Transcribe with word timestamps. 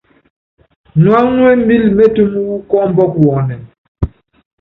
Nuáŋu 1.01 1.29
nú 1.37 1.43
embíli 1.53 1.89
métúm 1.97 2.29
wu 2.45 2.55
kɔ́ɔmbɔk 2.69 3.11
wɔnɛ́m. 3.25 3.61